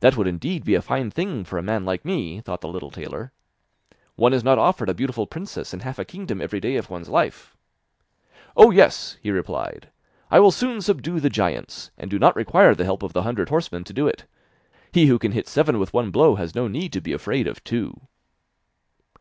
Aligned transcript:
'That 0.00 0.16
would 0.16 0.26
indeed 0.26 0.64
be 0.64 0.74
a 0.74 0.82
fine 0.82 1.12
thing 1.12 1.44
for 1.44 1.60
a 1.60 1.62
man 1.62 1.84
like 1.84 2.04
me!' 2.04 2.40
thought 2.40 2.60
the 2.60 2.66
little 2.66 2.90
tailor. 2.90 3.30
'One 4.16 4.32
is 4.32 4.42
not 4.42 4.58
offered 4.58 4.88
a 4.88 4.94
beautiful 4.94 5.28
princess 5.28 5.72
and 5.72 5.82
half 5.82 5.96
a 6.00 6.04
kingdom 6.04 6.40
every 6.42 6.58
day 6.58 6.74
of 6.74 6.90
one's 6.90 7.08
life!' 7.08 7.56
'Oh, 8.56 8.72
yes,' 8.72 9.16
he 9.22 9.30
replied, 9.30 9.90
'I 10.32 10.40
will 10.40 10.50
soon 10.50 10.82
subdue 10.82 11.20
the 11.20 11.30
giants, 11.30 11.92
and 11.96 12.10
do 12.10 12.18
not 12.18 12.34
require 12.34 12.74
the 12.74 12.82
help 12.84 13.04
of 13.04 13.12
the 13.12 13.22
hundred 13.22 13.48
horsemen 13.50 13.84
to 13.84 13.92
do 13.92 14.08
it; 14.08 14.26
he 14.90 15.06
who 15.06 15.20
can 15.20 15.30
hit 15.30 15.46
seven 15.46 15.78
with 15.78 15.92
one 15.94 16.10
blow 16.10 16.34
has 16.34 16.56
no 16.56 16.66
need 16.66 16.92
to 16.92 17.00
be 17.00 17.12
afraid 17.12 17.46
of 17.46 17.62
two. 17.62 18.08